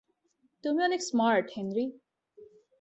তুমি 0.63 0.79
অনেক 0.83 1.01
smart, 1.01 1.45
Henry. 1.57 1.85